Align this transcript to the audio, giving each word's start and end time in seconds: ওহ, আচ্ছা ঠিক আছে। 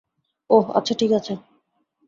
ওহ, 0.49 0.65
আচ্ছা 0.71 0.93
ঠিক 0.99 1.11
আছে। 1.11 1.33